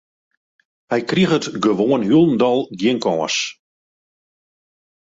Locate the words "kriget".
1.09-1.45